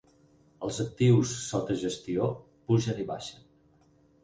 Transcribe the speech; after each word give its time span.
Els 0.67 0.79
actius 0.83 1.33
sota 1.51 1.77
gestió 1.83 2.31
pugen 2.73 3.05
i 3.07 3.09
baixen. 3.13 3.49